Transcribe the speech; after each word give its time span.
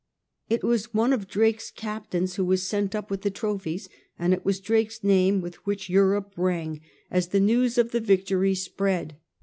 It 0.49 0.63
was 0.63 0.95
one 0.95 1.13
of 1.13 1.27
Drake's 1.27 1.69
captains 1.69 2.33
who 2.33 2.43
was 2.43 2.63
sent 2.67 2.95
up 2.95 3.11
with 3.11 3.21
the 3.21 3.29
trophies, 3.29 3.87
and 4.17 4.33
it 4.33 4.43
was 4.43 4.59
Drake's 4.59 5.03
name 5.03 5.41
with 5.41 5.63
which 5.67 5.91
Europe 5.91 6.33
rang 6.37 6.81
as 7.11 7.27
the 7.27 7.39
news 7.39 7.77
of 7.77 7.91
the 7.91 7.99
victory 7.99 8.55
spread. 8.55 9.17